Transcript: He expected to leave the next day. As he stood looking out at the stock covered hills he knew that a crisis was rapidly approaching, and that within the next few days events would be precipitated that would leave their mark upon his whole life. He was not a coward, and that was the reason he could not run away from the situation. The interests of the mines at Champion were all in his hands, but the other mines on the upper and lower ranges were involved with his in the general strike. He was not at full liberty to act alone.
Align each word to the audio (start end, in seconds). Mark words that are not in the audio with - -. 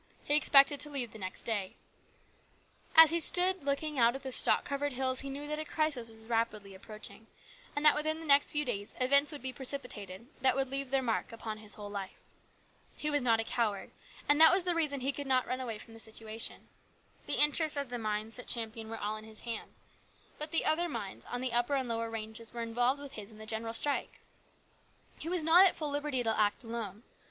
He 0.23 0.33
expected 0.33 0.79
to 0.79 0.89
leave 0.89 1.11
the 1.11 1.19
next 1.19 1.43
day. 1.43 1.75
As 2.95 3.11
he 3.11 3.19
stood 3.19 3.63
looking 3.63 3.99
out 3.99 4.15
at 4.15 4.23
the 4.23 4.31
stock 4.31 4.65
covered 4.65 4.93
hills 4.93 5.19
he 5.19 5.29
knew 5.29 5.45
that 5.45 5.59
a 5.59 5.63
crisis 5.63 6.09
was 6.09 6.25
rapidly 6.25 6.73
approaching, 6.73 7.27
and 7.75 7.85
that 7.85 7.93
within 7.93 8.19
the 8.19 8.25
next 8.25 8.49
few 8.49 8.65
days 8.65 8.95
events 8.99 9.31
would 9.31 9.43
be 9.43 9.53
precipitated 9.53 10.25
that 10.41 10.55
would 10.55 10.71
leave 10.71 10.89
their 10.89 11.03
mark 11.03 11.31
upon 11.31 11.59
his 11.59 11.75
whole 11.75 11.87
life. 11.91 12.29
He 12.97 13.11
was 13.11 13.21
not 13.21 13.39
a 13.39 13.43
coward, 13.43 13.91
and 14.27 14.41
that 14.41 14.51
was 14.51 14.63
the 14.63 14.73
reason 14.73 15.01
he 15.01 15.11
could 15.11 15.27
not 15.27 15.45
run 15.45 15.61
away 15.61 15.77
from 15.77 15.93
the 15.93 15.99
situation. 15.99 16.67
The 17.27 17.39
interests 17.39 17.77
of 17.77 17.89
the 17.89 17.99
mines 17.99 18.39
at 18.39 18.47
Champion 18.47 18.89
were 18.89 18.97
all 18.97 19.17
in 19.17 19.23
his 19.25 19.41
hands, 19.41 19.83
but 20.39 20.49
the 20.49 20.65
other 20.65 20.89
mines 20.89 21.25
on 21.25 21.41
the 21.41 21.53
upper 21.53 21.75
and 21.75 21.87
lower 21.87 22.09
ranges 22.09 22.55
were 22.55 22.63
involved 22.63 22.99
with 22.99 23.13
his 23.13 23.31
in 23.31 23.37
the 23.37 23.45
general 23.45 23.71
strike. 23.75 24.19
He 25.19 25.29
was 25.29 25.43
not 25.43 25.67
at 25.67 25.75
full 25.75 25.91
liberty 25.91 26.23
to 26.23 26.39
act 26.39 26.63
alone. 26.63 27.03